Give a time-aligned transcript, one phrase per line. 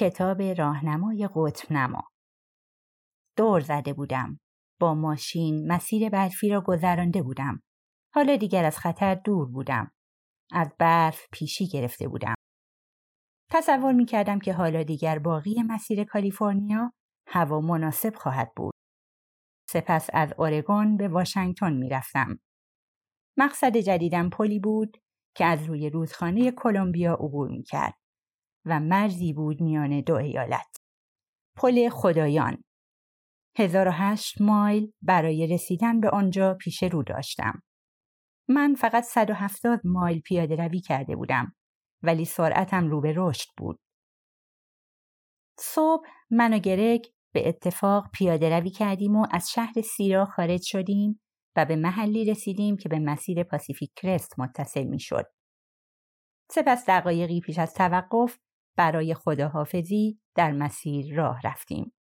[0.00, 2.02] کتاب راهنمای قطب نما
[3.36, 4.38] دور زده بودم.
[4.80, 7.62] با ماشین مسیر برفی را گذرانده بودم.
[8.14, 9.90] حالا دیگر از خطر دور بودم.
[10.52, 12.34] از برف پیشی گرفته بودم.
[13.50, 16.92] تصور می کردم که حالا دیگر باقی مسیر کالیفرنیا
[17.26, 18.74] هوا مناسب خواهد بود.
[19.68, 22.38] سپس از اورگون به واشنگتن می رفتم.
[23.38, 24.96] مقصد جدیدم پلی بود
[25.36, 27.94] که از روی رودخانه کلمبیا عبور می کرد.
[28.64, 30.76] و مرزی بود میان دو ایالت.
[31.56, 32.64] پل خدایان
[33.58, 37.62] 1008 مایل برای رسیدن به آنجا پیش رو داشتم.
[38.48, 41.54] من فقط 170 مایل پیاده روی کرده بودم
[42.02, 43.80] ولی سرعتم رو به رشد بود.
[45.58, 51.20] صبح من و گرگ به اتفاق پیاده روی کردیم و از شهر سیرا خارج شدیم
[51.56, 55.26] و به محلی رسیدیم که به مسیر پاسیفیک کرست متصل می شد.
[56.50, 58.38] سپس دقایقی پیش از توقف
[58.76, 61.92] برای خداحافظی در مسیر راه رفتیم.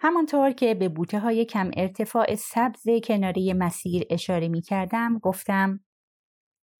[0.00, 5.84] همانطور که به بوته های کم ارتفاع سبز کناری مسیر اشاره می کردم گفتم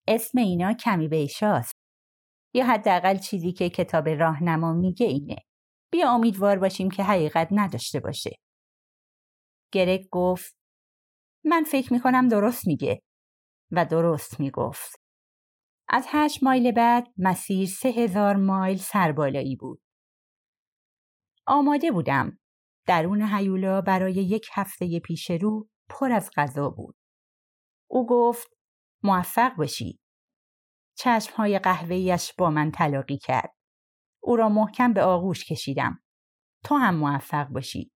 [0.08, 1.74] اسم اینا کمی بیشاست
[2.54, 5.36] یا حداقل چیزی که کتاب راهنما میگه اینه.
[5.92, 8.36] بیا امیدوار باشیم که حقیقت نداشته باشه.
[9.72, 10.56] گرگ گفت
[11.44, 13.02] من فکر می کنم درست میگه
[13.72, 15.07] و درست می‌گفت.
[15.90, 19.82] از هشت مایل بعد مسیر سه هزار مایل سربالایی بود.
[21.46, 22.38] آماده بودم.
[22.86, 26.96] درون هیولا برای یک هفته پیش رو پر از غذا بود.
[27.90, 28.48] او گفت
[29.02, 30.00] موفق باشی.
[30.98, 33.54] چشمهای قهوهیش با من تلاقی کرد.
[34.22, 36.02] او را محکم به آغوش کشیدم.
[36.64, 37.92] تو هم موفق باشی.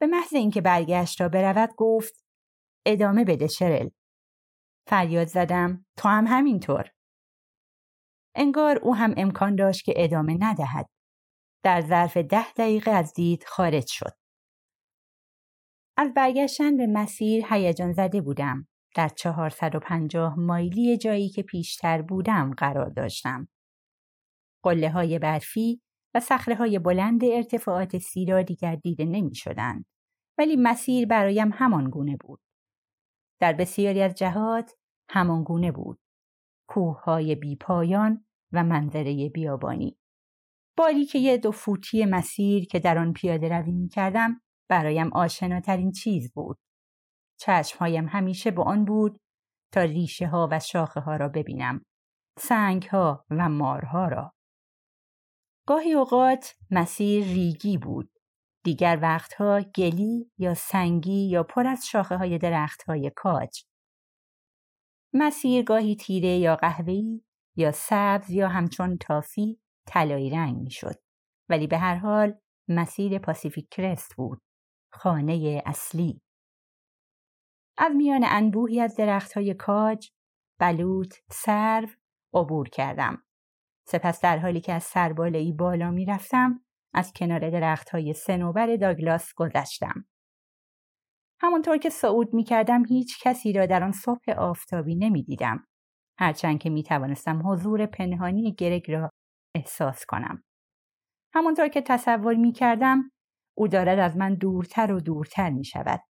[0.00, 2.24] به محض اینکه برگشت را برود گفت
[2.86, 3.88] ادامه بده شرل.
[4.90, 6.90] فریاد زدم تو هم همینطور.
[8.34, 10.86] انگار او هم امکان داشت که ادامه ندهد.
[11.64, 14.12] در ظرف ده دقیقه از دید خارج شد.
[15.96, 18.68] از برگشتن به مسیر هیجان زده بودم.
[18.96, 23.48] در 450 مایلی جایی که پیشتر بودم قرار داشتم.
[24.64, 25.82] قله های برفی
[26.14, 29.84] و سخره های بلند ارتفاعات سیرا دیگر دیده نمی شدند.
[30.38, 32.40] ولی مسیر برایم همان گونه بود.
[33.40, 34.79] در بسیاری از جهات
[35.10, 36.00] همانگونه بود.
[36.68, 39.96] کوههای بیپایان و منظره بیابانی.
[41.12, 46.32] که یه دو فوتی مسیر که در آن پیاده روی می کردم برایم آشناترین چیز
[46.32, 46.58] بود.
[47.40, 49.20] چشمهایم همیشه به آن بود
[49.72, 51.84] تا ریشه ها و شاخه ها را ببینم.
[52.38, 54.32] سنگ ها و مارها را.
[55.66, 58.10] گاهی اوقات مسیر ریگی بود.
[58.64, 63.69] دیگر وقتها گلی یا سنگی یا پر از شاخه های درخت های کاج.
[65.14, 67.22] مسیر گاهی تیره یا قهوه‌ای
[67.56, 70.94] یا سبز یا همچون تافی طلایی رنگ می‌شد.
[71.48, 72.38] ولی به هر حال
[72.68, 74.42] مسیر پاسیفیک کرست بود.
[74.92, 76.22] خانه اصلی.
[77.78, 80.10] از میان انبوهی از درختهای کاج
[80.60, 81.88] بلوط سرو
[82.34, 83.22] عبور کردم.
[83.88, 90.04] سپس در حالی که از سربالایی بالا می‌رفتم از کنار درختهای سنوبر داگلاس گذشتم.
[91.42, 95.66] همانطور که صعود می کردم هیچ کسی را در آن صبح آفتابی نمی دیدم.
[96.18, 99.10] هرچند که می توانستم حضور پنهانی گرگ را
[99.56, 100.42] احساس کنم.
[101.34, 103.10] همانطور که تصور می کردم
[103.56, 106.00] او دارد از من دورتر و دورتر می شود.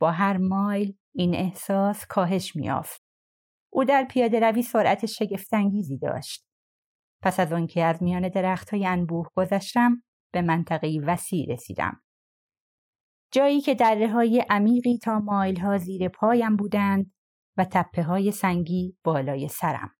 [0.00, 3.00] با هر مایل این احساس کاهش می آفد.
[3.72, 6.46] او در پیاده روی سرعت شگفتانگیزی داشت.
[7.22, 10.02] پس از آنکه از میان درخت های انبوه گذشتم
[10.32, 12.02] به منطقه وسیع رسیدم.
[13.32, 17.12] جایی که دره های عمیقی تا مایل ها زیر پایم بودند
[17.56, 19.94] و تپه های سنگی بالای سرم.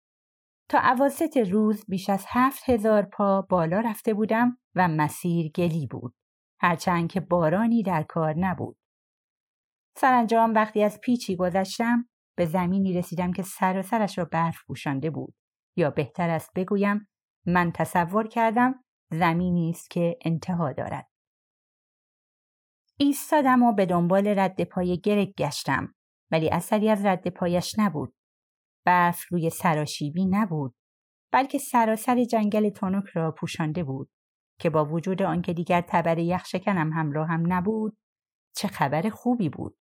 [0.68, 6.14] تا عواسط روز بیش از هفت هزار پا بالا رفته بودم و مسیر گلی بود.
[6.60, 8.76] هرچند که بارانی در کار نبود.
[9.96, 15.10] سرانجام وقتی از پیچی گذشتم به زمینی رسیدم که سر و سرش را برف پوشانده
[15.10, 15.34] بود
[15.76, 17.08] یا بهتر است بگویم
[17.46, 21.09] من تصور کردم زمینی است که انتها دارد.
[23.02, 25.94] ایستادم و به دنبال رد پای گرگ گشتم
[26.30, 28.14] ولی اثری از رد پایش نبود.
[28.86, 30.74] برف روی سراشیبی نبود
[31.32, 34.10] بلکه سراسر جنگل تونک را پوشانده بود
[34.60, 37.96] که با وجود آنکه دیگر تبر یخشکنم همراه هم نبود
[38.56, 39.76] چه خبر خوبی بود.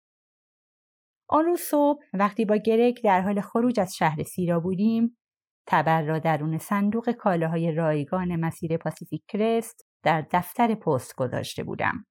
[1.29, 5.19] آن روز صبح وقتی با گرگ در حال خروج از شهر سیرا بودیم
[5.67, 12.05] تبر را درون صندوق کالاهای رایگان مسیر پاسیفیک کرست در دفتر پست گذاشته بودم.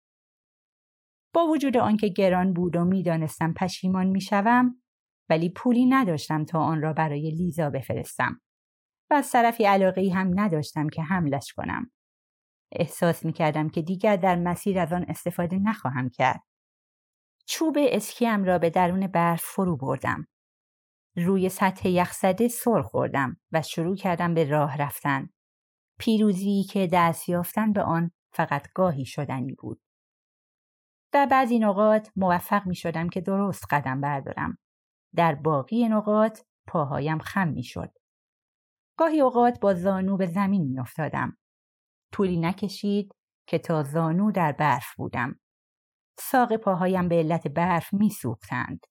[1.33, 4.81] با وجود آنکه گران بود و می‌دانستم پشیمان می‌شوم
[5.29, 8.41] ولی پولی نداشتم تا آن را برای لیزا بفرستم
[9.09, 11.91] و از طرفی علاقه هم نداشتم که حملش کنم.
[12.71, 16.43] احساس می کردم که دیگر در مسیر از آن استفاده نخواهم کرد.
[17.45, 20.27] چوب اسکیم را به درون برف فرو بردم.
[21.15, 25.29] روی سطح یخزده سر خوردم و شروع کردم به راه رفتن.
[25.99, 29.81] پیروزی که دست یافتن به آن فقط گاهی شدنی بود.
[31.13, 34.57] در بعضی نقاط موفق می شدم که درست قدم بردارم.
[35.15, 37.91] در باقی نقاط پاهایم خم می شد.
[38.97, 41.37] گاهی اوقات با زانو به زمین می افتادم.
[42.11, 43.11] طولی نکشید
[43.47, 45.39] که تا زانو در برف بودم.
[46.19, 48.85] ساق پاهایم به علت برف می سوختند.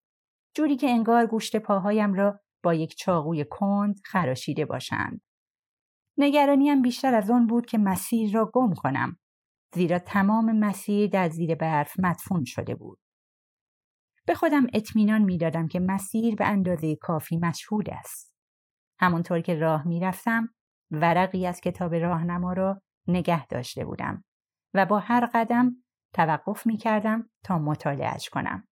[0.54, 5.20] جوری که انگار گوشت پاهایم را با یک چاقوی کند خراشیده باشند.
[6.18, 9.18] نگرانیم بیشتر از آن بود که مسیر را گم کنم
[9.74, 12.98] زیرا تمام مسیر در زیر برف مدفون شده بود.
[14.26, 18.34] به خودم اطمینان می‌دادم که مسیر به اندازه کافی مشهود است.
[19.00, 20.54] همانطور که راه می‌رفتم
[20.90, 24.24] ورقی از کتاب راهنما را نگه داشته بودم
[24.74, 25.84] و با هر قدم
[26.14, 28.68] توقف می کردم تا مطالعهش کنم.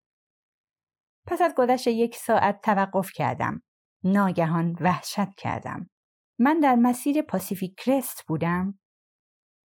[1.26, 3.62] پس از گذشت یک ساعت توقف کردم.
[4.04, 5.90] ناگهان وحشت کردم.
[6.38, 8.78] من در مسیر پاسیفیک کرست بودم.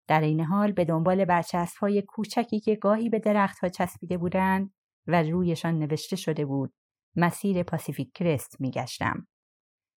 [0.07, 4.75] در این حال به دنبال برچسب های کوچکی که گاهی به درخت ها چسبیده بودند
[5.07, 6.75] و رویشان نوشته شده بود
[7.17, 9.27] مسیر پاسیفیک کرست می گشتم.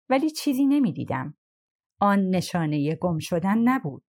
[0.09, 1.38] ولی چیزی نمی دیدم.
[2.00, 4.04] آن نشانه گم شدن نبود.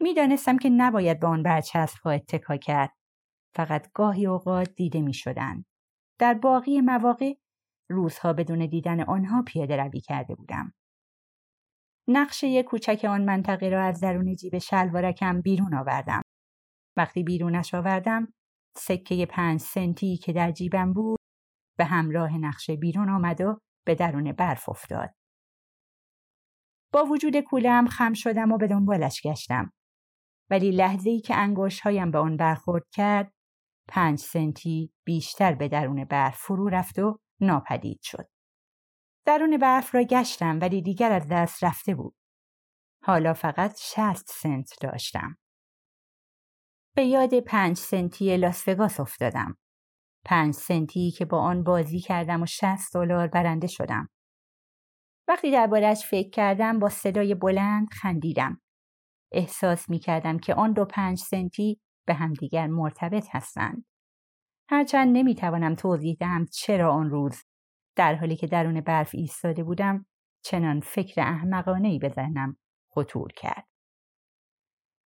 [0.00, 2.92] می‌دانستم که نباید به آن برچسب ها اتکا کرد.
[3.54, 5.64] فقط گاهی اوقات دیده می شدن.
[6.18, 7.34] در باقی مواقع
[7.88, 10.72] روزها بدون دیدن آنها پیاده روی کرده بودم.
[12.08, 16.22] نقشه کوچک آن منطقه را از درون جیب شلوارکم بیرون آوردم.
[16.96, 18.32] وقتی بیرونش آوردم
[18.76, 21.18] سکه پنج سنتی که در جیبم بود
[21.78, 25.10] به همراه نقشه بیرون آمد و به درون برف افتاد.
[26.92, 29.72] با وجود کولم خم شدم و به دنبالش گشتم.
[30.50, 33.32] ولی لحظه ای که انگوش هایم به آن برخورد کرد
[33.88, 38.28] پنج سنتی بیشتر به درون برف فرو رفت و ناپدید شد.
[39.26, 42.14] درون برف را گشتم ولی دیگر از دست رفته بود.
[43.04, 45.38] حالا فقط شست سنت داشتم.
[46.94, 49.56] به یاد پنج سنتی لاس وگاس افتادم.
[50.24, 54.08] پنج سنتی که با آن بازی کردم و شست دلار برنده شدم.
[55.28, 58.60] وقتی دربارهش فکر کردم با صدای بلند خندیدم.
[59.32, 63.84] احساس می کردم که آن دو پنج سنتی به همدیگر مرتبط هستند.
[64.70, 67.42] هرچند نمی توانم توضیح دهم چرا آن روز
[67.96, 70.06] در حالی که درون برف ایستاده بودم
[70.44, 72.56] چنان فکر احمقانه ای به ذهنم
[72.90, 73.66] خطور کرد.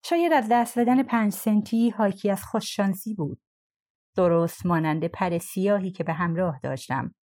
[0.06, 3.42] شاید از دست دادن پنج سنتی حاکی از خوششانسی بود.
[4.16, 7.16] درست مانند پر سیاهی که به همراه داشتم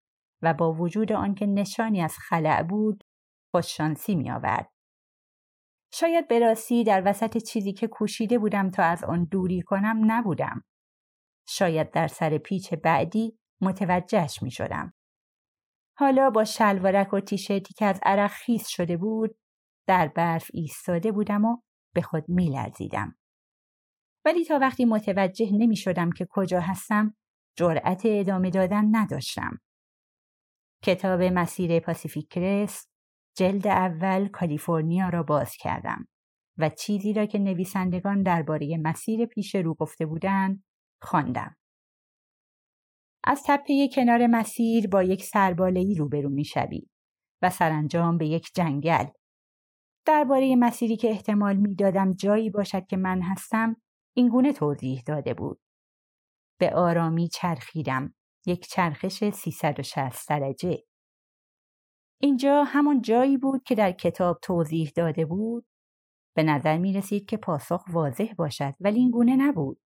[0.43, 3.05] و با وجود آنکه نشانی از خلع بود
[3.51, 4.71] خوششانسی می آورد.
[5.93, 6.57] شاید به
[6.87, 10.65] در وسط چیزی که کوشیده بودم تا از آن دوری کنم نبودم.
[11.49, 14.95] شاید در سر پیچ بعدی متوجهش می شدم.
[16.01, 19.37] حالا با شلوارک و تیشرتی که از عرق خیس شده بود
[19.87, 21.57] در برف ایستاده بودم و
[21.95, 23.17] به خود می لرزیدم.
[24.25, 27.17] ولی تا وقتی متوجه نمی شدم که کجا هستم
[27.57, 29.59] جرأت ادامه دادن نداشتم.
[30.83, 32.91] کتاب مسیر پاسیفیک کرست
[33.37, 36.09] جلد اول کالیفرنیا را باز کردم
[36.59, 40.65] و چیزی را که نویسندگان درباره مسیر پیش رو گفته بودند
[41.03, 41.57] خواندم.
[43.25, 46.87] از تپه کنار مسیر با یک سربالهی روبرو می‌شوی
[47.43, 49.07] و سرانجام به یک جنگل.
[50.07, 53.77] درباره مسیری که احتمال می‌دادم جایی باشد که من هستم
[54.17, 55.61] اینگونه توضیح داده بود.
[56.61, 58.15] به آرامی چرخیدم.
[58.47, 60.79] یک چرخش 360 درجه.
[62.23, 65.67] اینجا همون جایی بود که در کتاب توضیح داده بود.
[66.37, 69.81] به نظر می رسید که پاسخ واضح باشد ولی این گونه نبود.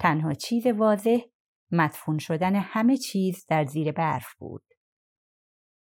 [0.00, 1.18] تنها چیز واضح
[1.72, 4.64] مدفون شدن همه چیز در زیر برف بود.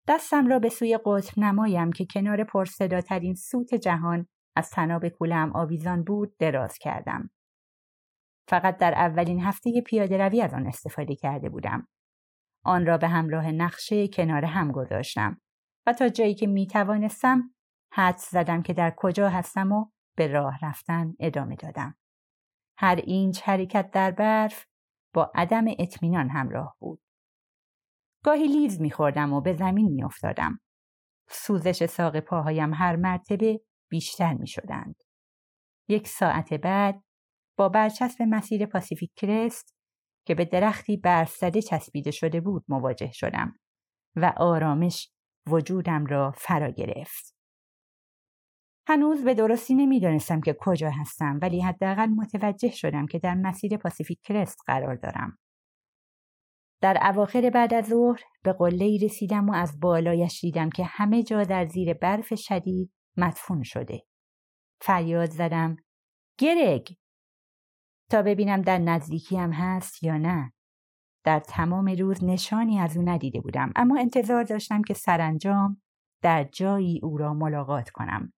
[0.08, 6.04] دستم را به سوی قطب نمایم که کنار پرصداترین سوت جهان از تناب کولم آویزان
[6.04, 7.30] بود دراز کردم.
[8.48, 11.88] فقط در اولین هفته پیاده روی از آن استفاده کرده بودم.
[12.64, 15.40] آن را به همراه نقشه کنار هم گذاشتم
[15.86, 17.54] و تا جایی که می توانستم
[17.92, 19.86] حدس زدم که در کجا هستم و
[20.16, 21.94] به راه رفتن ادامه دادم.
[22.78, 24.66] هر اینچ حرکت در برف
[25.14, 27.02] با عدم اطمینان همراه بود.
[28.24, 30.60] گاهی لیز میخوردم و به زمین میافتادم.
[31.28, 34.96] سوزش ساق پاهایم هر مرتبه بیشتر می شدند.
[35.88, 37.02] یک ساعت بعد
[37.58, 39.76] با برچسب مسیر پاسیفیک کرست
[40.26, 43.58] که به درختی برف زده چسبیده شده بود مواجه شدم
[44.16, 45.12] و آرامش
[45.46, 47.41] وجودم را فرا گرفت.
[48.86, 54.20] هنوز به درستی نمی‌دانستم که کجا هستم ولی حداقل متوجه شدم که در مسیر پاسیفیک
[54.22, 55.38] کرست قرار دارم.
[56.80, 61.44] در اواخر بعد از ظهر به قله رسیدم و از بالایش دیدم که همه جا
[61.44, 64.02] در زیر برف شدید مدفون شده.
[64.80, 65.76] فریاد زدم
[66.38, 66.96] گرگ
[68.10, 70.52] تا ببینم در نزدیکی هم هست یا نه.
[71.24, 75.82] در تمام روز نشانی از او ندیده بودم اما انتظار داشتم که سرانجام
[76.22, 78.32] در جایی او را ملاقات کنم.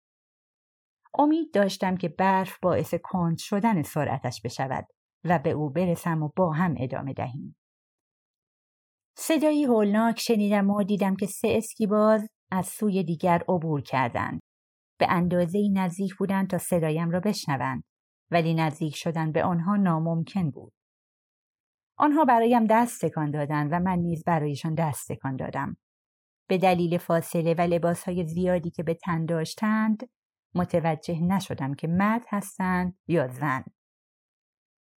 [1.20, 4.88] امید داشتم که برف باعث کند شدن سرعتش بشود
[5.24, 7.56] و به او برسم و با هم ادامه دهیم.
[9.18, 14.40] صدایی هولناک شنیدم و دیدم که سه اسکیباز از سوی دیگر عبور کردند.
[15.00, 17.84] به اندازه نزدیک بودند تا صدایم را بشنوند
[18.32, 20.74] ولی نزدیک شدن به آنها ناممکن بود.
[21.98, 25.78] آنها برایم دست تکان دادند و من نیز برایشان دست تکان دادم.
[26.50, 30.10] به دلیل فاصله و لباسهای زیادی که به تن داشتند
[30.56, 33.64] متوجه نشدم که مرد هستند یا زن.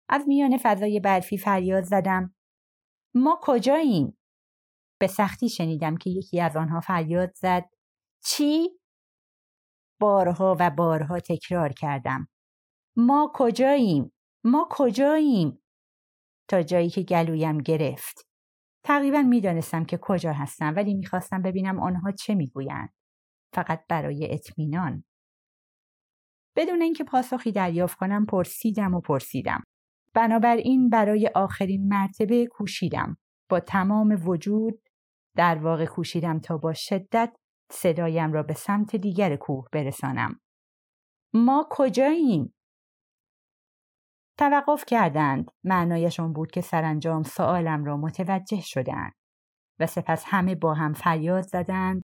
[0.09, 2.35] از میان فضای برفی فریاد زدم
[3.15, 4.19] ما کجاییم؟
[5.01, 7.65] به سختی شنیدم که یکی از آنها فریاد زد
[8.25, 8.71] چی؟
[10.01, 12.29] بارها و بارها تکرار کردم
[12.97, 14.13] ما کجاییم؟
[14.45, 15.63] ما کجاییم؟
[16.49, 18.29] تا جایی که گلویم گرفت.
[18.85, 22.95] تقریبا می‌دانستم که کجا هستم ولی می‌خواستم ببینم آنها چه می‌گویند.
[23.55, 25.05] فقط برای اطمینان.
[26.57, 29.63] بدون اینکه پاسخی دریافت کنم پرسیدم و پرسیدم.
[30.15, 33.17] بنابراین برای آخرین مرتبه کوشیدم.
[33.49, 34.83] با تمام وجود
[35.37, 37.37] در واقع کوشیدم تا با شدت
[37.73, 40.41] صدایم را به سمت دیگر کوه برسانم.
[41.35, 42.55] ما کجاییم؟
[44.39, 45.51] توقف کردند.
[45.65, 49.13] معنایشان بود که سرانجام سوالم را متوجه شدند
[49.81, 52.03] و سپس همه با هم فریاد زدند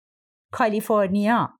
[0.53, 1.58] کالیفرنیا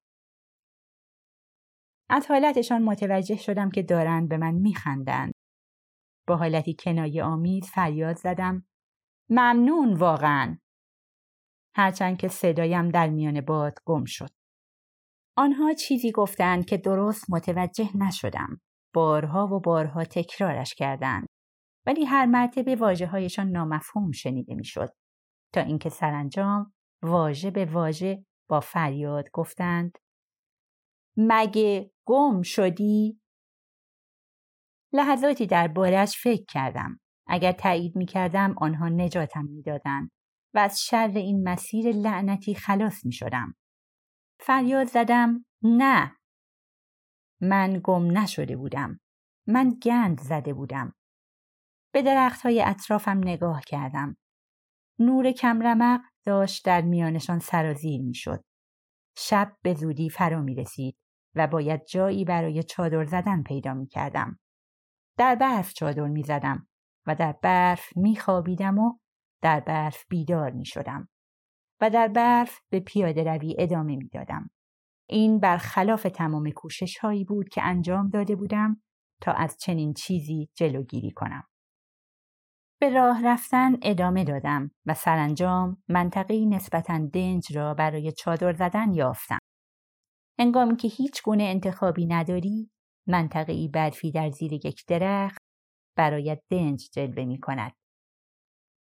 [2.11, 5.33] از حالتشان متوجه شدم که دارند به من میخندند.
[6.29, 8.67] با حالتی کنایه آمیز فریاد زدم.
[9.31, 10.59] ممنون واقعا.
[11.77, 14.31] هرچند که صدایم در میان باد گم شد.
[15.37, 18.61] آنها چیزی گفتند که درست متوجه نشدم.
[18.95, 21.27] بارها و بارها تکرارش کردند.
[21.87, 24.89] ولی هر مرتبه واجه هایشان نامفهوم شنیده می‌شد.
[25.55, 26.73] تا اینکه سرانجام
[27.03, 29.99] واژه به واژه با فریاد گفتند
[31.21, 33.21] مگه گم شدی؟
[34.93, 37.01] لحظاتی در بارش فکر کردم.
[37.27, 40.11] اگر تایید می کردم آنها نجاتم می‌دادند
[40.55, 43.55] و از شر این مسیر لعنتی خلاص می شدم.
[44.41, 46.17] فریاد زدم نه
[47.41, 49.01] من گم نشده بودم.
[49.47, 50.95] من گند زده بودم.
[51.93, 54.17] به درخت های اطرافم نگاه کردم.
[54.99, 58.45] نور کمرمق داشت در میانشان سرازیر می شد.
[59.17, 60.97] شب به زودی فرا می رسید
[61.35, 64.39] و باید جایی برای چادر زدن پیدا می کردم.
[65.19, 66.69] در برف چادر می زدم
[67.07, 68.99] و در برف می خوابیدم و
[69.43, 71.09] در برف بیدار می شدم
[71.81, 74.51] و در برف به پیاده روی ادامه می دادم.
[75.09, 78.83] این برخلاف تمام کوشش هایی بود که انجام داده بودم
[79.21, 81.45] تا از چنین چیزی جلوگیری کنم.
[82.81, 89.39] به راه رفتن ادامه دادم و سرانجام منطقی نسبتا دنج را برای چادر زدن یافتم.
[90.39, 92.71] انگامی که هیچ گونه انتخابی نداری،
[93.07, 95.39] منطقی برفی در زیر یک درخت
[95.97, 97.73] برایت دنج جلوه می کند.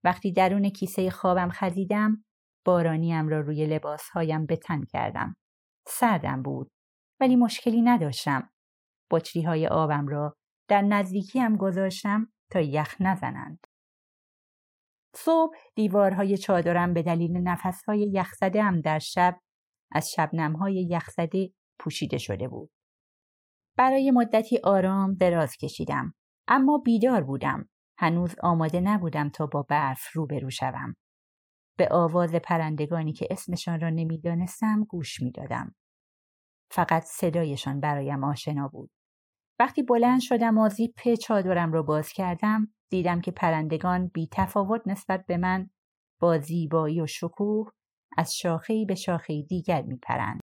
[0.03, 2.25] وقتی درون کیسه خوابم خزیدم،
[2.65, 5.35] بارانیم را روی لباسهایم به تن کردم.
[5.87, 6.71] سردم بود
[7.19, 8.49] ولی مشکلی نداشتم.
[9.11, 10.35] بطری های آبم را
[10.69, 13.67] در نزدیکیم گذاشتم تا یخ نزنند.
[15.15, 19.39] صبح دیوارهای چادرم به دلیل نفسهای یخزده هم در شب
[19.91, 22.71] از شبنمهای یخزده پوشیده شده بود.
[23.77, 26.13] برای مدتی آرام دراز کشیدم
[26.47, 27.69] اما بیدار بودم.
[27.97, 30.95] هنوز آماده نبودم تا با برف روبرو شوم.
[31.77, 35.75] به آواز پرندگانی که اسمشان را نمی‌دانستم گوش می‌دادم.
[36.71, 38.91] فقط صدایشان برایم آشنا بود.
[39.59, 45.25] وقتی بلند شدم و زیپ چادرم را باز کردم دیدم که پرندگان بی تفاوت نسبت
[45.25, 45.69] به من
[46.21, 47.71] با زیبایی و شکوه
[48.17, 50.39] از شاخهای به شاخه دیگر میپرند.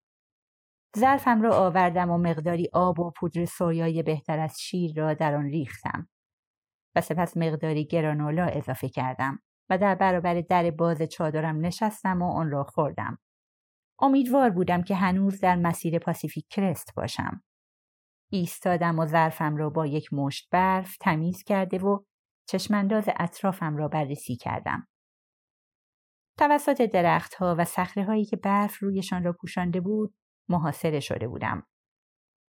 [0.97, 5.45] ظرفم را آوردم و مقداری آب و پودر سویای بهتر از شیر را در آن
[5.45, 6.09] ریختم
[6.95, 12.51] و سپس مقداری گرانولا اضافه کردم و در برابر در باز چادرم نشستم و آن
[12.51, 13.17] را خوردم.
[13.99, 17.43] امیدوار بودم که هنوز در مسیر پاسیفیک کرست باشم.
[18.31, 22.03] ایستادم و ظرفم را با یک مشت برف تمیز کرده و
[22.49, 24.87] چشمانداز اطرافم را بررسی کردم.
[26.37, 30.15] توسط درختها و صخره که برف رویشان را پوشانده بود
[30.49, 31.67] محاصره شده بودم.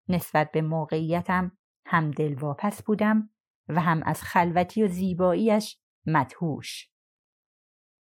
[0.09, 3.29] نسبت به موقعیتم هم دلواپس بودم
[3.67, 6.89] و هم از خلوتی و زیباییش مدهوش.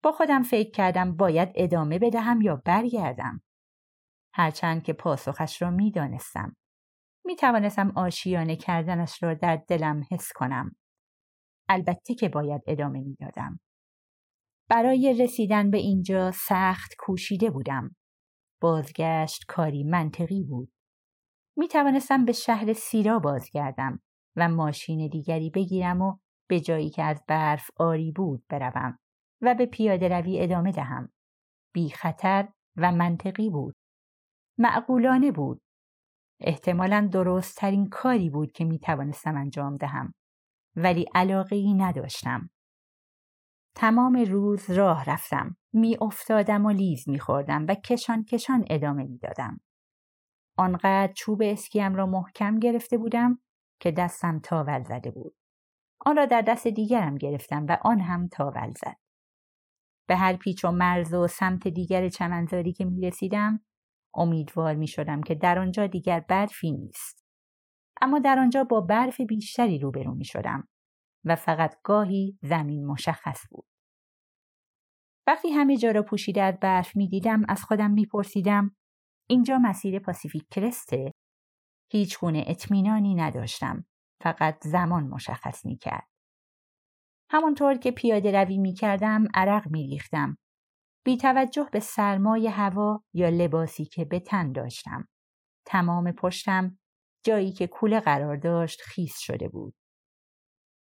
[0.03, 3.41] با خودم فکر کردم باید ادامه بدهم یا برگردم.
[4.33, 6.55] هرچند که پاسخش را می دانستم.
[7.25, 10.75] می توانستم آشیانه کردنش را در دلم حس کنم.
[11.69, 13.59] البته که باید ادامه می دادم.
[14.69, 17.95] برای رسیدن به اینجا سخت کوشیده بودم.
[18.61, 20.71] بازگشت کاری منطقی بود.
[21.57, 23.99] می توانستم به شهر سیرا بازگردم
[24.35, 26.17] و ماشین دیگری بگیرم و
[26.49, 28.99] به جایی که از برف آری بود بروم
[29.41, 31.09] و به پیاده روی ادامه دهم.
[31.73, 33.75] بی خطر و منطقی بود.
[34.57, 35.61] معقولانه بود.
[36.39, 40.13] احتمالا درست ترین کاری بود که می توانستم انجام دهم.
[40.75, 42.49] ولی علاقه ای نداشتم.
[43.75, 45.57] تمام روز راه رفتم.
[45.73, 49.59] می افتادم و لیز می خوردم و کشان کشان ادامه می دادم.
[50.57, 53.39] آنقدر چوب اسکیم را محکم گرفته بودم
[53.79, 55.35] که دستم تاول زده بود.
[56.05, 58.97] آن را در دست دیگرم گرفتم و آن هم تاول زد.
[60.07, 63.59] به هر پیچ و مرز و سمت دیگر چمنزاری که می رسیدم
[64.13, 67.25] امیدوار می شدم که در آنجا دیگر برفی نیست.
[68.01, 70.67] اما در آنجا با برف بیشتری روبرو می شدم
[71.25, 73.65] و فقط گاهی زمین مشخص بود.
[75.27, 78.75] وقتی همه جا را پوشیده از برف می دیدم از خودم می پرسیدم
[79.29, 81.11] اینجا مسیر پاسیفیک کرسته؟
[81.91, 83.85] هیچ گونه اطمینانی نداشتم.
[84.23, 86.07] فقط زمان مشخص می کرد.
[87.29, 90.37] همانطور که پیاده روی می کردم عرق می ریختم.
[91.05, 95.07] بی توجه به سرمای هوا یا لباسی که به تن داشتم.
[95.65, 96.77] تمام پشتم
[97.25, 99.75] جایی که کوله قرار داشت خیس شده بود.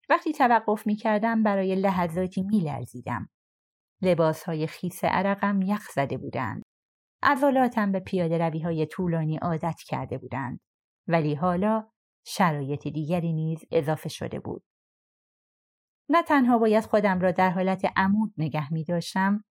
[0.10, 3.30] وقتی توقف می کردم برای لحظاتی می لرزیدم.
[4.02, 6.63] لباس های خیس عرقم یخ زده بودند.
[7.24, 10.60] عضلاتم به پیاده روی های طولانی عادت کرده بودند.
[11.08, 11.91] ولی حالا
[12.26, 14.63] شرایط دیگری نیز اضافه شده بود.
[16.10, 19.43] نه تنها باید خودم را در حالت عمود نگه می داشتم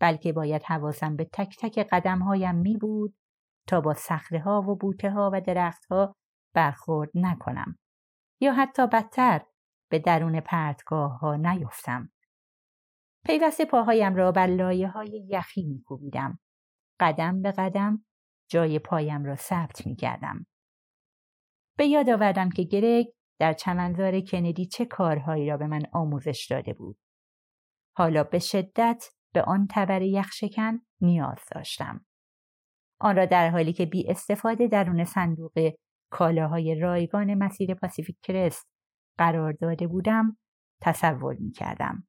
[0.00, 3.14] بلکه باید حواسم به تک تک قدم هایم می بود
[3.68, 6.14] تا با سخره ها و بوته ها و درخت ها
[6.54, 7.78] برخورد نکنم
[8.40, 9.40] یا حتی بدتر
[9.88, 12.12] به درون پرتگاه ها نیفتم.
[13.24, 16.38] پیوسته پاهایم را بر لایه های یخی می کوبیدم.
[17.00, 18.04] قدم به قدم
[18.50, 20.46] جای پایم را ثبت می کردم.
[21.78, 23.06] به یاد آوردم که گرگ
[23.38, 26.98] در چمنزار کندی چه کارهایی را به من آموزش داده بود.
[27.96, 32.06] حالا به شدت به آن تبر یخشکن نیاز داشتم.
[33.00, 35.72] آن را در حالی که بی استفاده درون صندوق
[36.10, 38.68] کالاهای رایگان مسیر پاسیفیک کرست
[39.18, 40.36] قرار داده بودم
[40.82, 42.08] تصور می کردم.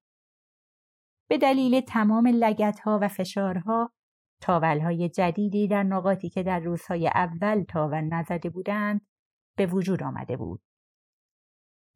[1.29, 3.93] به دلیل تمام لگت ها و فشارها
[4.41, 9.07] تاول های جدیدی در نقاطی که در روزهای اول تاول نزده بودند
[9.57, 10.61] به وجود آمده بود.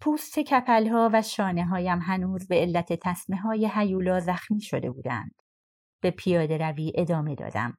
[0.01, 5.35] پوست کپلها و شانه هایم هنوز به علت تصمه های حیولا زخمی شده بودند.
[6.01, 7.77] به پیاده روی ادامه دادم.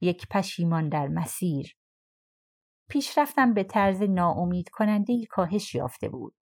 [0.00, 1.76] یک پشیمان در مسیر.
[2.88, 6.34] پیشرفتم به طرز ناامید کننده کاهش یافته بود.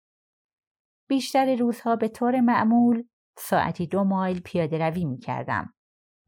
[1.12, 3.04] بیشتر روزها به طور معمول
[3.38, 5.74] ساعتی دو مایل پیاده روی می کردم.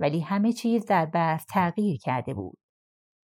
[0.00, 2.58] ولی همه چیز در برف تغییر کرده بود.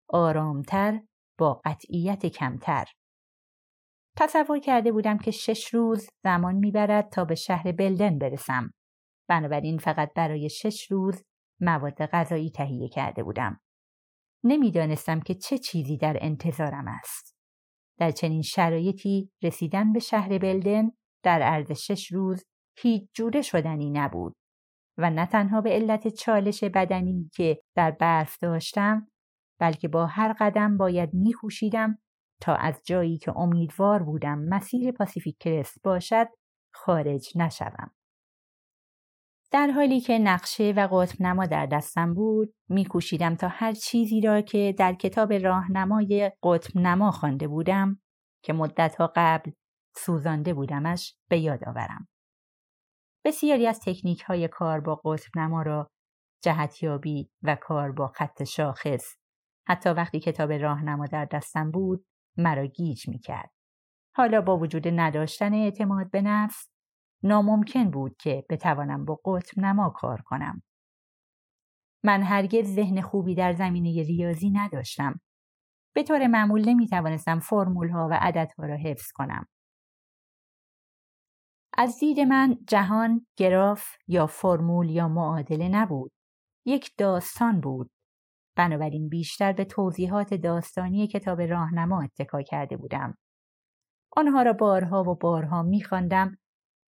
[0.09, 1.01] آرامتر
[1.39, 2.85] با قطعیت کمتر.
[4.17, 8.71] تصور کرده بودم که شش روز زمان می‌برد تا به شهر بلدن برسم.
[9.29, 11.25] بنابراین فقط برای شش روز
[11.61, 13.61] مواد غذایی تهیه کرده بودم.
[14.45, 17.37] نمی‌دانستم که چه چیزی در انتظارم است.
[17.99, 20.91] در چنین شرایطی رسیدن به شهر بلدن
[21.23, 22.45] در عرض شش روز
[22.79, 24.37] هیچ جوره شدنی نبود
[24.99, 29.09] و نه تنها به علت چالش بدنی که در برف داشتم
[29.61, 31.99] بلکه با هر قدم باید میخوشیدم
[32.41, 36.29] تا از جایی که امیدوار بودم مسیر پاسیفیک کرست باشد
[36.75, 37.91] خارج نشوم.
[39.53, 44.41] در حالی که نقشه و قطب نما در دستم بود میکوشیدم تا هر چیزی را
[44.41, 48.01] که در کتاب راهنمای قطب نما خوانده بودم
[48.45, 49.51] که مدتها قبل
[49.97, 52.09] سوزانده بودمش به یاد آورم.
[53.25, 55.91] بسیاری از تکنیک های کار با قطب نما را
[56.43, 59.17] جهتیابی و کار با خط شاخص
[59.69, 63.51] حتی وقتی کتاب راهنما در دستم بود مرا گیج می کرد.
[64.17, 66.71] حالا با وجود نداشتن اعتماد به نفس
[67.23, 70.63] ناممکن بود که بتوانم با قطب نما کار کنم.
[72.05, 75.21] من هرگز ذهن خوبی در زمینه ریاضی نداشتم.
[75.95, 79.47] به طور معمول نمی توانستم فرمول ها و عددها را حفظ کنم.
[81.75, 86.13] از دید من جهان گراف یا فرمول یا معادله نبود.
[86.67, 87.91] یک داستان بود.
[88.57, 93.17] بنابراین بیشتر به توضیحات داستانی کتاب راهنما اتکا کرده بودم.
[94.17, 96.39] آنها را بارها و بارها میخواندم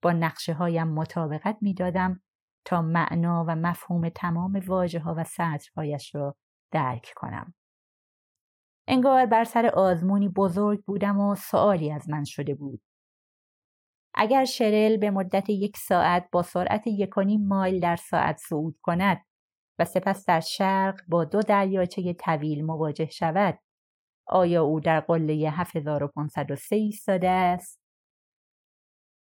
[0.01, 2.21] با نقشه هایم مطابقت می‌دادم
[2.65, 6.35] تا معنا و مفهوم تمام واجه ها و سطرهایش را
[6.71, 7.53] درک کنم.
[8.87, 12.81] انگار بر سر آزمونی بزرگ بودم و سوالی از من شده بود.
[14.15, 19.25] اگر شرل به مدت یک ساعت با سرعت یکونیم مایل در ساعت صعود کند
[19.79, 23.59] و سپس در شرق با دو دریاچه طویل مواجه شود
[24.27, 27.79] آیا او در قله 7503 ایستاده است؟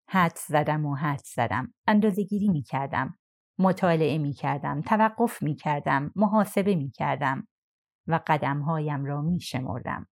[0.10, 1.74] حد زدم و حد زدم.
[1.88, 3.18] اندازه گیری می کردم.
[3.60, 4.82] مطالعه می کردم.
[4.82, 6.12] توقف می کردم.
[6.16, 7.48] محاسبه می کردم.
[8.08, 10.08] و قدمهایم را می شمردم.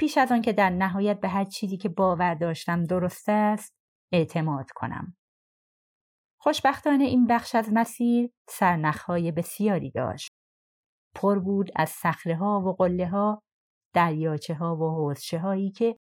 [0.00, 3.74] پیش از آن که در نهایت به هر چیزی که باور داشتم درست است
[4.12, 5.16] اعتماد کنم.
[6.40, 10.32] خوشبختانه این بخش از مسیر سرنخهای بسیاری داشت.
[11.14, 13.42] پر بود از سخره ها و قله ها،
[13.94, 15.96] دریاچه ها و حوزچه هایی که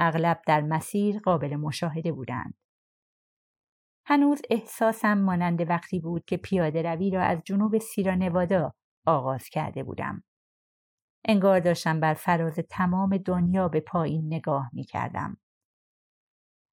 [0.00, 2.54] اغلب در مسیر قابل مشاهده بودند.
[4.06, 8.72] هنوز احساسم مانند وقتی بود که پیاده روی را از جنوب سیرا نوادا
[9.06, 10.22] آغاز کرده بودم.
[11.24, 15.36] انگار داشتم بر فراز تمام دنیا به پایین نگاه می کردم.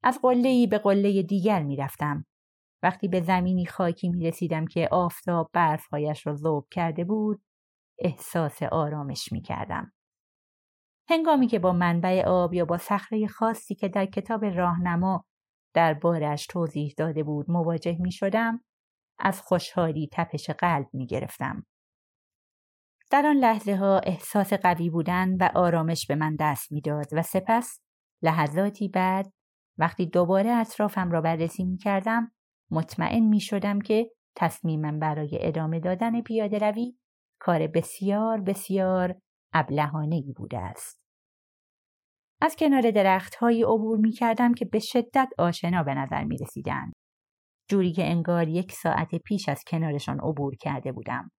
[0.03, 2.25] از قله به قله دیگر می رفتم.
[2.83, 7.41] وقتی به زمینی خاکی می رسیدم که آفتاب برفهایش را ذوب کرده بود،
[7.99, 9.91] احساس آرامش می کردم.
[11.09, 15.25] هنگامی که با منبع آب یا با صخره خاصی که در کتاب راهنما
[15.73, 18.63] در بارش توضیح داده بود مواجه می شدم،
[19.19, 21.65] از خوشحالی تپش قلب می گرفتم.
[23.12, 27.80] در آن لحظه ها احساس قوی بودن و آرامش به من دست می‌داد و سپس
[28.21, 29.34] لحظاتی بعد
[29.78, 32.32] وقتی دوباره اطرافم را بررسی می کردم
[32.71, 36.95] مطمئن می شدم که تصمیمم برای ادامه دادن پیاده روی
[37.39, 39.15] کار بسیار بسیار
[39.54, 41.02] ابلهانه ای بوده است.
[42.41, 46.91] از کنار درخت هایی عبور می کردم که به شدت آشنا به نظر می رسیدن.
[47.69, 51.30] جوری که انگار یک ساعت پیش از کنارشان عبور کرده بودم.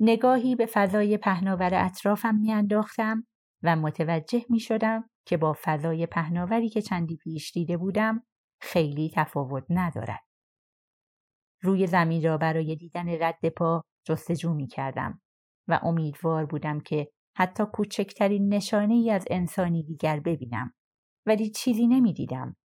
[0.00, 3.26] نگاهی به فضای پهناور اطرافم میانداختم
[3.62, 8.22] و متوجه می شدم که با فضای پهناوری که چندی پیش دیده بودم
[8.60, 10.20] خیلی تفاوت ندارد.
[11.62, 15.20] روی زمین را برای دیدن رد پا جستجو می کردم
[15.68, 20.74] و امیدوار بودم که حتی کوچکترین نشانه ای از انسانی دیگر ببینم
[21.26, 22.56] ولی چیزی نمی دیدم.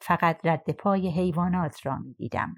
[0.00, 2.54] فقط رد پای حیوانات را می دیدم.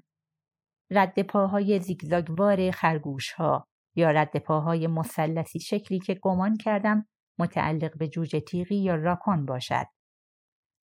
[0.91, 3.67] رد پاهای زیگزاگوار خرگوش ها
[3.99, 7.07] یا رد پاهای مثلثی شکلی که گمان کردم
[7.39, 9.85] متعلق به جوجه تیغی یا راکون باشد.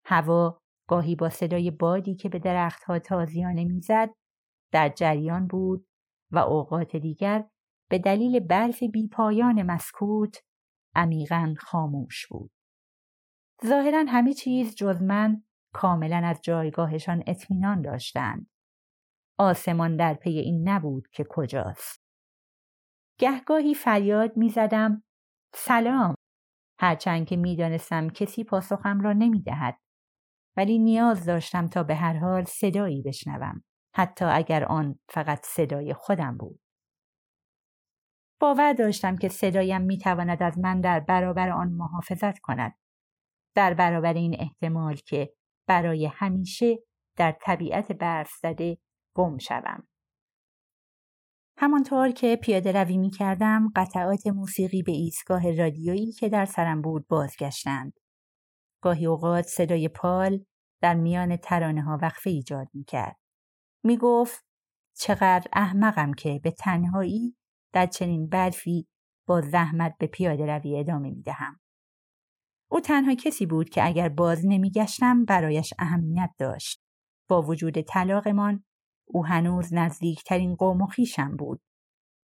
[0.06, 4.10] هوا گاهی با صدای بادی که به درختها تازیانه می‌زد
[4.72, 5.86] در جریان بود
[6.32, 7.44] و اوقات دیگر
[7.90, 10.36] به دلیل برف بیپایان مسکوت
[10.94, 12.50] عمیقا خاموش بود.
[13.66, 15.42] ظاهرا همه چیز جز من
[15.74, 18.46] کاملا از جایگاهشان اطمینان داشتند.
[19.38, 22.03] آسمان در پی این نبود که کجاست.
[23.18, 25.02] گهگاهی فریاد می زدم
[25.54, 26.14] سلام
[26.80, 29.78] هرچند که می دانستم کسی پاسخم را نمی دهد.
[30.56, 33.64] ولی نیاز داشتم تا به هر حال صدایی بشنوم
[33.96, 36.60] حتی اگر آن فقط صدای خودم بود.
[38.40, 42.78] باور داشتم که صدایم می تواند از من در برابر آن محافظت کند.
[43.54, 45.34] در برابر این احتمال که
[45.68, 46.78] برای همیشه
[47.16, 48.78] در طبیعت برف زده
[49.16, 49.88] گم شوم.
[51.56, 57.06] همانطور که پیاده روی می کردم قطعات موسیقی به ایستگاه رادیویی که در سرم بود
[57.08, 57.92] بازگشتند.
[58.82, 60.44] گاهی اوقات صدای پال
[60.82, 63.16] در میان ترانه ها وقفه ایجاد می کرد.
[63.84, 64.44] می گفت
[64.96, 67.36] چقدر احمقم که به تنهایی
[67.72, 68.88] در چنین برفی
[69.26, 71.60] با زحمت به پیاده روی ادامه می دهم.
[72.70, 76.82] او تنها کسی بود که اگر باز نمی گشتم برایش اهمیت داشت.
[77.28, 78.64] با وجود طلاقمان
[79.06, 81.60] او هنوز نزدیکترین قوم و خیشم بود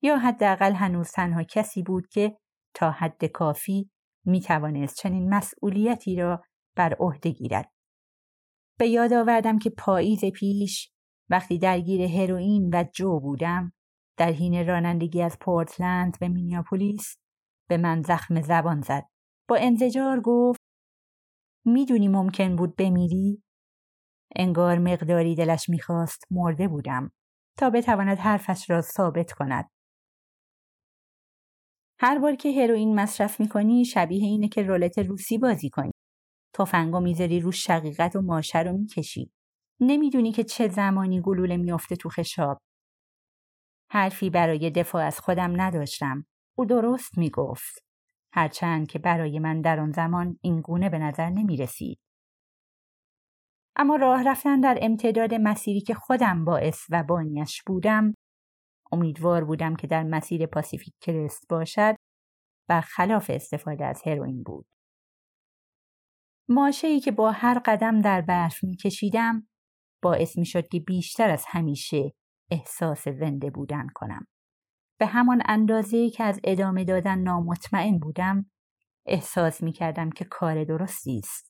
[0.02, 2.36] یا حداقل هنوز تنها کسی بود که
[2.74, 3.90] تا حد کافی
[4.24, 6.42] می توانست چنین مسئولیتی را
[6.76, 7.72] بر عهده گیرد.
[8.78, 10.92] به یاد آوردم که پاییز پیش
[11.30, 13.72] وقتی درگیر هروئین و جو بودم
[14.16, 17.16] در حین رانندگی از پورتلند به مینیاپولیس
[17.68, 19.06] به من زخم زبان زد.
[19.48, 20.60] با انزجار گفت
[21.64, 23.42] می‌دونی ممکن بود بمیری؟
[24.36, 27.10] انگار مقداری دلش می‌خواست مرده بودم
[27.58, 29.70] تا بتواند حرفش را ثابت کند.
[31.98, 35.90] هر بار که هروئین مصرف می‌کنی شبیه اینه که رولت روسی بازی کنی.
[36.54, 39.32] تفنگو می‌ذاری رو شقیقت و ماشه رو می‌کشی.
[39.80, 42.58] نمی‌دونی که چه زمانی گلوله میافته تو خشاب.
[43.90, 46.26] حرفی برای دفاع از خودم نداشتم.
[46.58, 47.84] او درست می گفت.
[48.32, 51.98] هرچند که برای من در آن زمان این گونه به نظر نمی رسید.
[53.76, 58.14] اما راه رفتن در امتداد مسیری که خودم باعث و بانیش بودم
[58.92, 61.96] امیدوار بودم که در مسیر پاسیفیک کرست باشد
[62.80, 64.66] خلاف استفاده از هروئین بود.
[66.48, 69.48] ماشه‌ای که با هر قدم در برف میکشیدم
[70.02, 72.12] باعث می‌شد که بیشتر از همیشه
[72.50, 74.26] احساس زنده بودن کنم.
[75.00, 78.50] به همان اندازه که از ادامه دادن نامطمئن بودم
[79.06, 81.49] احساس می کردم که کار درستی است.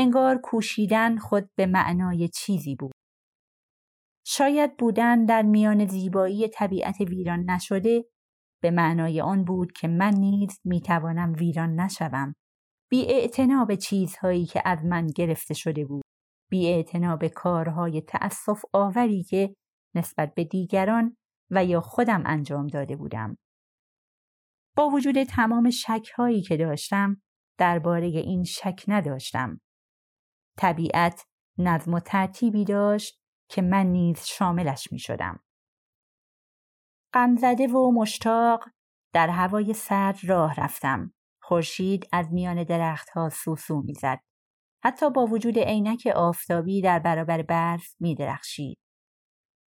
[0.00, 2.92] انگار کوشیدن خود به معنای چیزی بود.
[4.26, 8.04] شاید بودن در میان زیبایی طبیعت ویران نشده
[8.62, 12.34] به معنای آن بود که من نیز می توانم ویران نشوم.
[12.90, 13.28] بی
[13.68, 16.02] به چیزهایی که از من گرفته شده بود.
[16.50, 16.84] بی
[17.20, 19.54] به کارهای تأصف آوری که
[19.94, 21.16] نسبت به دیگران
[21.50, 23.36] و یا خودم انجام داده بودم.
[24.76, 27.22] با وجود تمام شکهایی که داشتم
[27.58, 29.60] درباره این شک نداشتم.
[30.56, 31.26] طبیعت
[31.58, 35.40] نظم و ترتیبی داشت که من نیز شاملش می شدم.
[37.14, 38.64] غمزده و مشتاق
[39.12, 41.12] در هوای سرد راه رفتم.
[41.42, 44.20] خورشید از میان درختها سوسو می‌زد.
[44.84, 48.78] حتی با وجود عینک آفتابی در برابر برف می درخشید.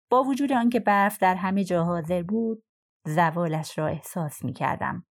[0.09, 2.63] با وجود آنکه برف در همه جا حاضر بود
[3.07, 5.05] زوالش را احساس می کردم.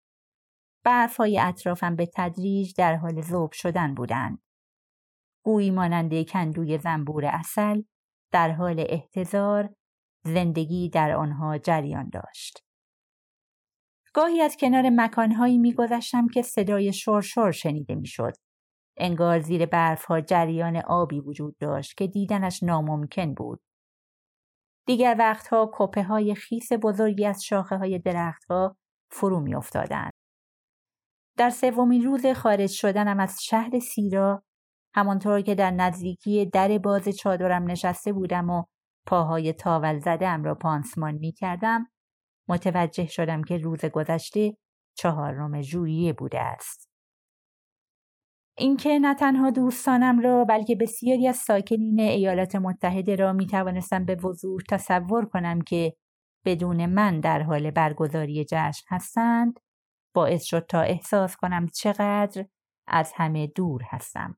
[0.84, 4.42] برف های اطرافم به تدریج در حال ذوب شدن بودند.
[5.44, 7.82] گویی مانند کندوی زنبور اصل
[8.32, 9.74] در حال احتضار
[10.24, 12.64] زندگی در آنها جریان داشت.
[14.14, 18.32] گاهی از کنار مکانهایی میگذشتم که صدای شرشر شنیده می‌شد.
[18.96, 23.62] انگار زیر برفها جریان آبی وجود داشت که دیدنش ناممکن بود.
[24.86, 28.76] دیگر وقتها کپه های خیس بزرگی از شاخه های درختها
[29.10, 30.10] فرو می افتادن.
[31.38, 34.42] در سومین روز خارج شدنم از شهر سیرا
[34.94, 38.64] همانطور که در نزدیکی در باز چادرم نشسته بودم و
[39.06, 41.86] پاهای تاول زده را پانسمان می کردم
[42.48, 44.56] متوجه شدم که روز گذشته
[44.94, 46.92] چهارم ژوئیه بوده است.
[48.58, 54.14] اینکه نه تنها دوستانم را بلکه بسیاری از ساکنین ایالات متحده را می توانستم به
[54.14, 55.96] وضوح تصور کنم که
[56.44, 59.60] بدون من در حال برگزاری جشن هستند
[60.14, 62.46] باعث شد تا احساس کنم چقدر
[62.86, 64.36] از همه دور هستم.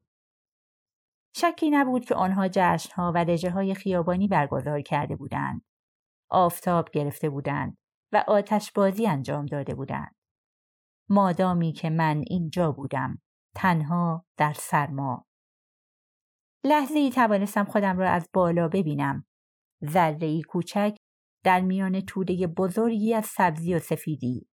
[1.36, 5.62] شکی نبود که آنها جشنها و رژه های خیابانی برگزار کرده بودند.
[6.30, 7.76] آفتاب گرفته بودند
[8.12, 10.14] و آتش بازی انجام داده بودند.
[11.08, 13.18] مادامی که من اینجا بودم
[13.54, 15.26] تنها در سرما
[16.64, 19.26] لحظه ای توانستم خودم را از بالا ببینم
[19.84, 20.96] ذره ای کوچک
[21.44, 24.48] در میان توده بزرگی از سبزی و سفیدی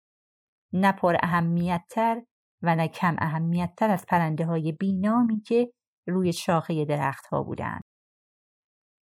[0.74, 2.22] نه پر اهمیتتر
[2.62, 5.74] و نه کم اهمیتتر از پرنده های بینامی که
[6.08, 7.82] روی شاخه درختها بودند.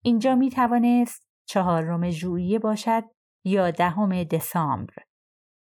[0.05, 3.05] اینجا می توانست چهارم ژوئیه باشد
[3.45, 4.95] یا دهم دسامبر.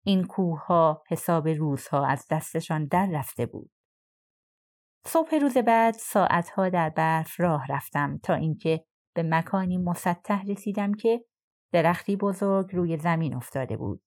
[0.06, 3.72] این کوه ها حساب روزها از دستشان در رفته بود.
[5.06, 11.26] صبح روز بعد ساعتها در برف راه رفتم تا اینکه به مکانی مسطح رسیدم که
[11.74, 14.04] درختی بزرگ روی زمین افتاده بود.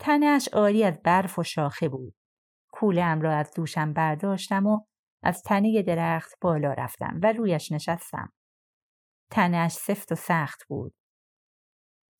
[0.00, 2.14] تنش عالی از برف و شاخه بود.
[2.72, 4.80] کولم را از دوشم برداشتم و
[5.24, 8.32] از تنه درخت بالا رفتم و رویش نشستم.
[9.30, 10.94] تنش سفت و سخت بود.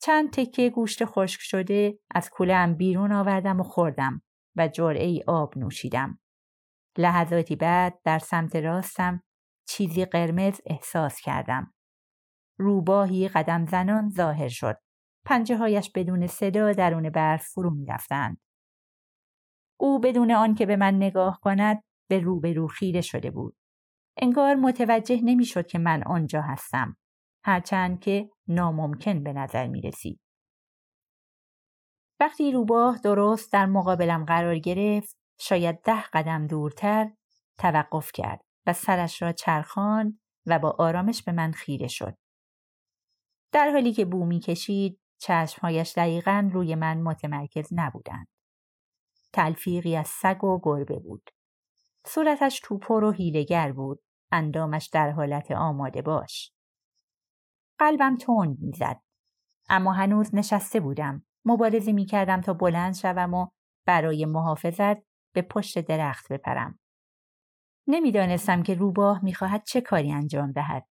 [0.02, 4.22] چند تکه گوشت خشک شده از کولم بیرون آوردم و خوردم
[4.56, 6.18] و جرعه ای آب نوشیدم.
[6.98, 9.22] لحظاتی بعد در سمت راستم
[9.68, 11.74] چیزی قرمز احساس کردم.
[12.58, 14.76] روباهی قدم زنان ظاهر شد.
[15.26, 18.40] پنجه هایش بدون صدا درون برف فرو می رفتند.
[19.80, 23.56] او بدون آن که به من نگاه کند به روبرو خیره شده بود.
[24.16, 26.96] انگار متوجه نمی‌شد که من آنجا هستم.
[27.44, 30.20] هرچند که ناممکن به نظر می رسید.
[32.20, 37.12] وقتی روباه درست در مقابلم قرار گرفت شاید ده قدم دورتر
[37.58, 42.16] توقف کرد و سرش را چرخاند و با آرامش به من خیره شد.
[43.52, 48.26] در حالی که بو می کشید چشمهایش دقیقا روی من متمرکز نبودند.
[49.32, 51.30] تلفیقی از سگ و گربه بود.
[52.06, 54.02] صورتش توپر و هیلگر بود.
[54.32, 56.52] اندامش در حالت آماده باش.
[57.78, 59.00] قلبم تند می‌زد.
[59.68, 61.26] اما هنوز نشسته بودم.
[61.44, 63.46] مبارزه می کردم تا بلند شوم و
[63.86, 64.96] برای محافظت
[65.34, 66.78] به پشت درخت بپرم.
[67.86, 70.86] نمی‌دانستم که روباه می‌خواهد چه کاری انجام دهد.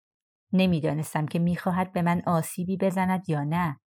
[0.53, 3.79] نمی‌دانستم که می‌خواهد به من آسیبی بزند یا نه.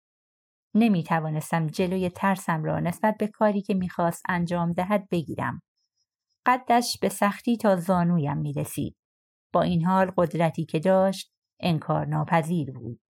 [0.75, 5.63] نمی توانستم جلوی ترسم را نسبت به کاری که می‌خواست انجام دهد بگیرم.
[6.47, 8.97] قدش به سختی تا زانویم می رسید.
[9.53, 13.01] با این حال قدرتی که داشت انکار ناپذیر بود.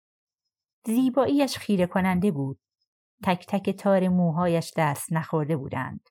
[0.86, 2.60] زیباییش خیره کننده بود.
[3.24, 6.08] تک تک تار موهایش دست نخورده بودند.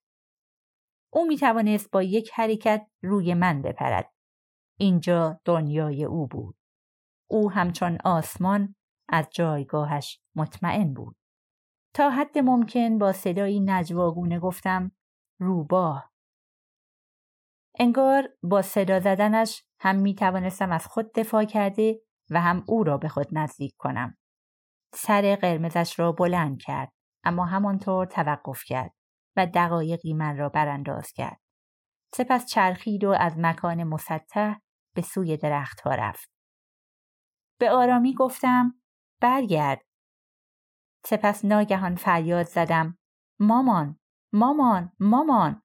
[1.14, 4.12] او می توانست با یک حرکت روی من بپرد.
[4.78, 6.58] اینجا دنیای او بود.
[7.30, 8.76] او همچون آسمان
[9.10, 11.16] از جایگاهش مطمئن بود.
[11.94, 14.92] تا حد ممکن با صدایی نجواگونه گفتم
[15.40, 16.15] روباه.
[17.80, 22.98] انگار با صدا زدنش هم می توانستم از خود دفاع کرده و هم او را
[22.98, 24.18] به خود نزدیک کنم.
[24.94, 26.92] سر قرمزش را بلند کرد
[27.24, 28.94] اما همانطور توقف کرد
[29.36, 31.42] و دقایقی من را برانداز کرد.
[32.14, 34.54] سپس چرخید و از مکان مسطح
[34.96, 36.32] به سوی درختها رفت.
[37.60, 38.82] به آرامی گفتم
[39.22, 39.82] برگرد.
[41.06, 42.98] سپس ناگهان فریاد زدم
[43.40, 44.00] مامان
[44.34, 45.62] مامان مامان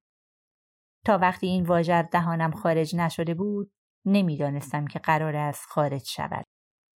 [1.06, 3.72] تا وقتی این واژه از دهانم خارج نشده بود
[4.06, 6.44] نمی‌دانستم که قرار است خارج شود.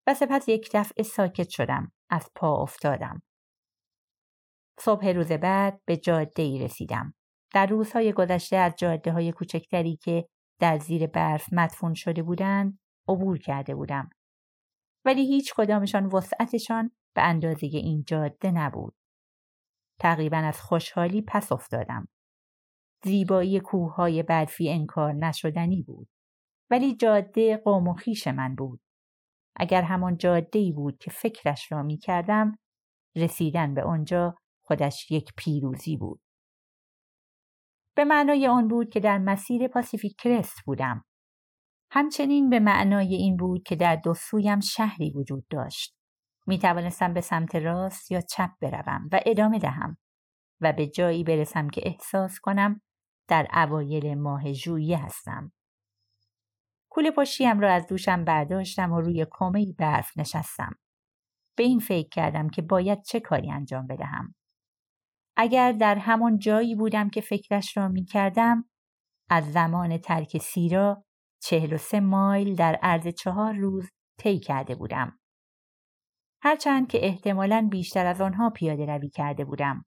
[0.06, 3.22] و سپس یک دفعه ساکت شدم از پا افتادم.
[4.80, 7.14] صبح روز بعد به جاده ای رسیدم.
[7.54, 10.28] در روزهای گذشته از جاده های کوچکتری که
[10.60, 14.10] در زیر برف مدفون شده بودند عبور کرده بودم.
[15.04, 18.94] ولی هیچ کدامشان وسعتشان به اندازه این جاده نبود.
[20.00, 22.08] تقریبا از خوشحالی پس افتادم.
[23.04, 26.08] زیبایی کوههای برفی انکار نشدنی بود.
[26.70, 28.80] ولی جاده قوم و خیش من بود.
[29.56, 32.52] اگر همان جاده ای بود که فکرش را می کردم
[33.16, 34.34] رسیدن به آنجا
[34.64, 36.20] خودش یک پیروزی بود.
[37.96, 41.04] به معنای آن بود که در مسیر پاسیفیک کرست بودم.
[41.90, 45.94] همچنین به معنای این بود که در دو سویم شهری وجود داشت.
[46.46, 49.96] می توانستم به سمت راست یا چپ بروم و ادامه دهم
[50.60, 52.80] و به جایی برسم که احساس کنم
[53.28, 55.52] در اوایل ماه ژوئیه هستم.
[56.90, 60.72] کوله پشتیم را از دوشم برداشتم و روی کمه برف نشستم.
[61.56, 64.34] به این فکر کردم که باید چه کاری انجام بدهم.
[65.36, 68.64] اگر در همان جایی بودم که فکرش را می کردم،
[69.30, 71.04] از زمان ترک سیرا
[71.42, 75.18] چهل و سه مایل در عرض چهار روز طی کرده بودم.
[76.42, 79.84] هرچند که احتمالاً بیشتر از آنها پیاده روی کرده بودم.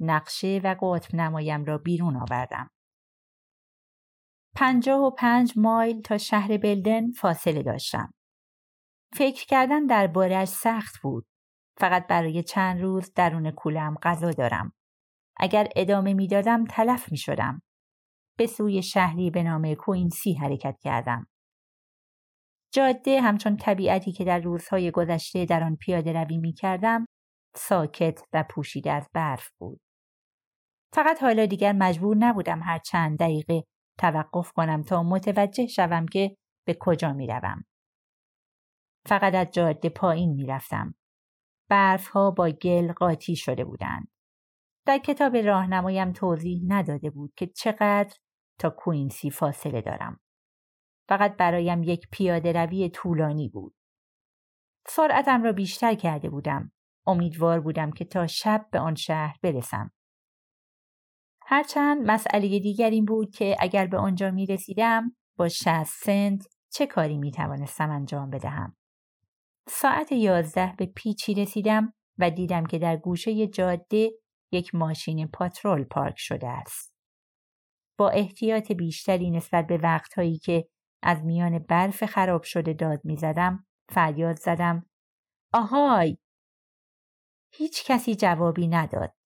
[0.00, 2.70] نقشه و قطب نمایم را بیرون آوردم.
[4.56, 8.12] پنجاه و پنج مایل تا شهر بلدن فاصله داشتم.
[9.14, 11.26] فکر کردن دربارهاش سخت بود.
[11.78, 14.72] فقط برای چند روز درون کولم غذا دارم.
[15.36, 17.62] اگر ادامه می‌دادم تلف می شدم.
[18.38, 21.26] به سوی شهری به نام کوینسی حرکت کردم.
[22.72, 27.06] جاده همچون طبیعتی که در روزهای گذشته در آن پیاده روی می کردم
[27.56, 29.80] ساکت و پوشیده از برف بود.
[30.92, 33.64] فقط حالا دیگر مجبور نبودم هر چند دقیقه
[33.98, 37.64] توقف کنم تا متوجه شوم که به کجا می روم.
[39.06, 40.94] فقط از جاده پایین می رفتم.
[41.70, 44.08] برف ها با گل قاطی شده بودند.
[44.86, 48.14] در کتاب راهنمایم توضیح نداده بود که چقدر
[48.58, 50.20] تا کوینسی فاصله دارم.
[51.08, 53.74] فقط برایم یک پیاده روی طولانی بود.
[54.86, 56.72] سرعتم را بیشتر کرده بودم.
[57.06, 59.90] امیدوار بودم که تا شب به آن شهر برسم.
[61.50, 66.86] هرچند مسئله دیگر این بود که اگر به آنجا می رسیدم با شست سنت چه
[66.86, 68.76] کاری می توانستم انجام بدهم.
[69.68, 74.10] ساعت یازده به پیچی رسیدم و دیدم که در گوشه جاده
[74.52, 76.94] یک ماشین پاترول پارک شده است.
[77.98, 80.68] با احتیاط بیشتری نسبت به وقتهایی که
[81.02, 84.86] از میان برف خراب شده داد می زدم فریاد زدم
[85.52, 86.18] آهای
[87.54, 89.17] هیچ کسی جوابی نداد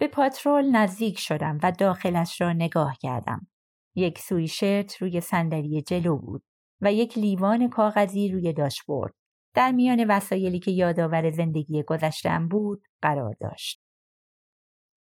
[0.00, 3.46] به پاترول نزدیک شدم و داخلش را نگاه کردم
[3.94, 6.44] یک سویشرت روی صندلی جلو بود
[6.80, 9.14] و یک لیوان کاغذی روی داشبورد
[9.54, 13.80] در میان وسایلی که یادآور زندگی گذشتم بود قرار داشت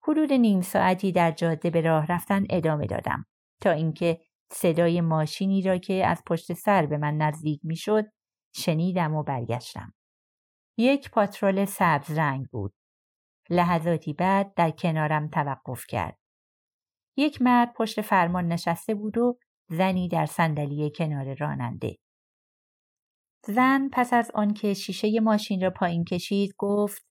[0.03, 3.25] حدود نیم ساعتی در جاده به راه رفتن ادامه دادم
[3.61, 4.21] تا اینکه
[4.51, 8.05] صدای ماشینی را که از پشت سر به من نزدیک می‌شد
[8.55, 9.93] شنیدم و برگشتم.
[10.77, 12.73] یک پاترول سبز رنگ بود.
[13.49, 16.17] لحظاتی بعد در کنارم توقف کرد.
[17.17, 19.37] یک مرد پشت فرمان نشسته بود و
[19.69, 21.95] زنی در صندلی کنار راننده.
[23.45, 27.05] زن پس از آنکه شیشه ماشین را پایین کشید گفت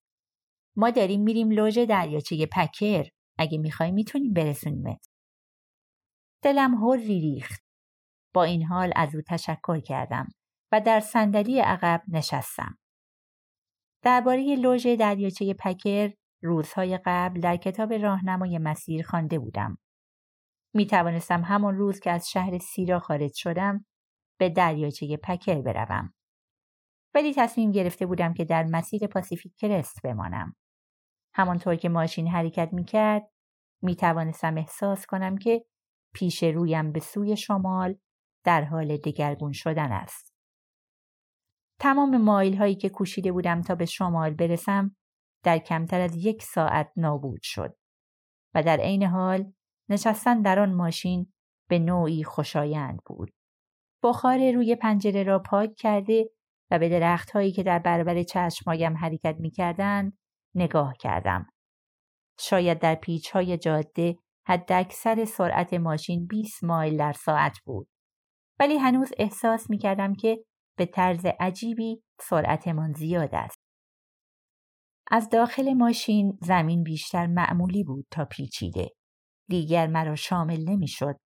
[0.77, 3.09] ما داریم میریم لوژ دریاچه پکر
[3.39, 5.07] اگه می‌خوای می‌تونیم برسونیمت.
[6.43, 7.63] دلم هری ریخت.
[8.35, 10.29] با این حال از او تشکر کردم
[10.73, 12.79] و در صندلی عقب نشستم.
[14.03, 16.13] درباره لوژ دریاچه پکر
[16.43, 19.79] روزهای قبل در کتاب راهنمای مسیر خوانده بودم.
[20.75, 23.87] می توانستم همان روز که از شهر سیرا خارج شدم
[24.39, 26.15] به دریاچه پکر بروم.
[27.15, 30.57] ولی تصمیم گرفته بودم که در مسیر پاسیفیک کرست بمانم.
[31.35, 33.31] همانطور که ماشین حرکت می کرد
[33.83, 35.65] می توانستم احساس کنم که
[36.15, 37.95] پیش رویم به سوی شمال
[38.45, 40.35] در حال دگرگون شدن است.
[41.81, 44.97] تمام مایل هایی که کوشیده بودم تا به شمال برسم
[45.43, 47.77] در کمتر از یک ساعت نابود شد
[48.55, 49.53] و در عین حال
[49.89, 51.33] نشستن در آن ماشین
[51.69, 53.31] به نوعی خوشایند بود.
[54.03, 56.31] بخار روی پنجره را پاک کرده
[56.71, 60.19] و به درخت هایی که در برابر چشمایم حرکت می کردند
[60.55, 61.47] نگاه کردم.
[62.41, 67.89] شاید در پیچ های جاده حد اکثر سرعت ماشین 20 مایل در ساعت بود.
[68.61, 70.45] ولی هنوز احساس می کردم که
[70.79, 73.58] به طرز عجیبی سرعتمان زیاد است.
[75.11, 78.89] از داخل ماشین زمین بیشتر معمولی بود تا پیچیده.
[79.49, 81.17] دیگر مرا شامل نمی‌شد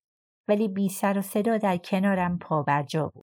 [0.48, 3.26] ولی بی سر و صدا در کنارم پا جا بود.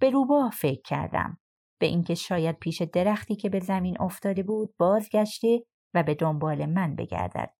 [0.00, 1.38] به روباه فکر کردم.
[1.80, 6.94] به اینکه شاید پیش درختی که به زمین افتاده بود بازگشته و به دنبال من
[6.94, 7.54] بگردد.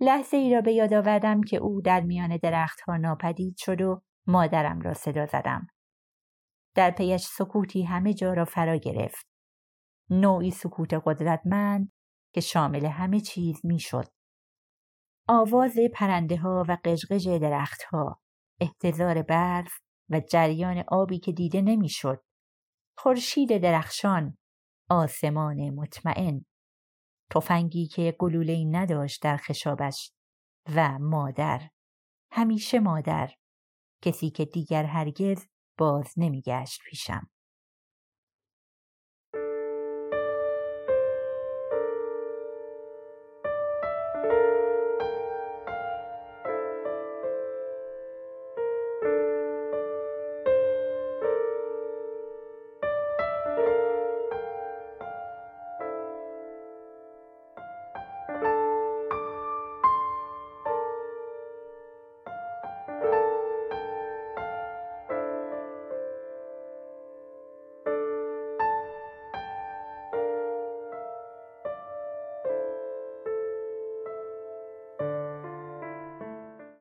[0.00, 4.80] لحظه ای را به یاد آوردم که او در میان درختها ناپدید شد و مادرم
[4.80, 5.66] را صدا زدم.
[6.74, 9.31] در پیش سکوتی همه جا را فرا گرفت.
[10.10, 11.92] نوعی سکوت قدرتمند
[12.34, 14.04] که شامل همه چیز می‌شد.
[15.28, 18.20] آواز پرنده ها و قشقش درخت ها،
[18.60, 19.72] احتضار برف
[20.10, 22.24] و جریان آبی که دیده نمی‌شد.
[22.98, 24.38] خورشید درخشان،
[24.90, 26.44] آسمان مطمئن،
[27.30, 30.12] تفنگی که گلوله نداشت در خشابش
[30.74, 31.68] و مادر،
[32.32, 33.30] همیشه مادر،
[34.02, 35.46] کسی که دیگر هرگز
[35.78, 37.30] باز نمیگشت پیشم.